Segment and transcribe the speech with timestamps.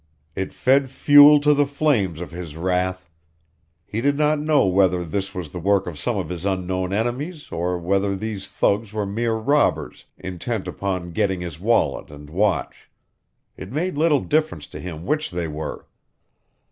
[0.35, 3.07] It fed fuel to the flames of his wrath.
[3.85, 7.51] He did not know whether this was the work of some of his unknown enemies
[7.51, 12.89] or whether these thugs were mere robbers intent upon getting his wallet and watch.
[13.55, 15.85] It made little difference to him which they were.